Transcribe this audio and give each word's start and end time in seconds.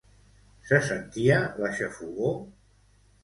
Se 0.69 0.77
sentia 0.85 1.37
la 1.65 1.71
xafogor? 1.81 2.35